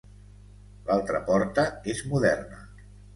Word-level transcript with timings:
L'altra 0.87 1.21
porta 1.27 1.65
és 1.93 2.01
moderna. 2.15 2.63